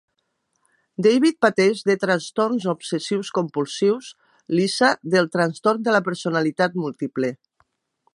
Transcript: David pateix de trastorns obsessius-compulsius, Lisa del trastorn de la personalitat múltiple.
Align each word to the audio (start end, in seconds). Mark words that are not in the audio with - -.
David 1.07 1.35
pateix 1.45 1.83
de 1.89 1.95
trastorns 2.03 2.65
obsessius-compulsius, 2.73 4.09
Lisa 4.61 4.89
del 5.17 5.29
trastorn 5.37 5.85
de 5.89 5.95
la 5.97 6.03
personalitat 6.09 6.81
múltiple. 6.85 7.31